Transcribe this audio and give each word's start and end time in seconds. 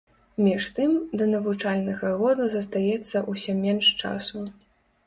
Між 0.45 0.69
тым, 0.77 0.95
да 1.21 1.27
навучальнага 1.33 2.15
году 2.23 2.49
застаецца 2.57 3.17
ўсё 3.31 3.51
менш 3.65 3.97
часу. 4.05 4.37